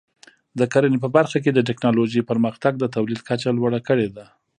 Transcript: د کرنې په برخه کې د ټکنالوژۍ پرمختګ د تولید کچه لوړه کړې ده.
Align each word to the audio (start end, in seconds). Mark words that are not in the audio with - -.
د 0.59 0.61
کرنې 0.73 0.97
په 1.03 1.09
برخه 1.15 1.37
کې 1.43 1.51
د 1.53 1.59
ټکنالوژۍ 1.67 2.21
پرمختګ 2.29 2.73
د 2.79 2.85
تولید 2.95 3.21
کچه 3.29 3.49
لوړه 3.57 3.79
کړې 3.87 4.07
ده. 4.15 4.25